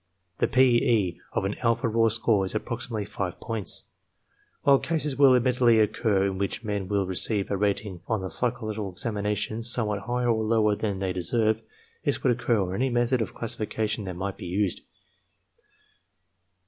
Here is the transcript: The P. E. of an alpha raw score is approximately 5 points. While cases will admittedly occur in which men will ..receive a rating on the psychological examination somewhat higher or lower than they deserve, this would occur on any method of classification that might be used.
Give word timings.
The 0.39 0.47
P. 0.47 0.83
E. 0.83 1.21
of 1.33 1.45
an 1.45 1.53
alpha 1.59 1.87
raw 1.87 2.07
score 2.07 2.43
is 2.43 2.55
approximately 2.55 3.05
5 3.05 3.39
points. 3.39 3.83
While 4.63 4.79
cases 4.79 5.15
will 5.15 5.35
admittedly 5.35 5.79
occur 5.79 6.25
in 6.25 6.39
which 6.39 6.63
men 6.63 6.87
will 6.87 7.05
..receive 7.05 7.51
a 7.51 7.55
rating 7.55 8.01
on 8.07 8.19
the 8.21 8.31
psychological 8.31 8.91
examination 8.91 9.61
somewhat 9.61 10.05
higher 10.07 10.31
or 10.31 10.43
lower 10.43 10.75
than 10.75 10.97
they 10.97 11.13
deserve, 11.13 11.61
this 12.03 12.23
would 12.23 12.31
occur 12.31 12.61
on 12.63 12.73
any 12.73 12.89
method 12.89 13.21
of 13.21 13.35
classification 13.35 14.05
that 14.05 14.15
might 14.15 14.37
be 14.37 14.47
used. 14.47 14.81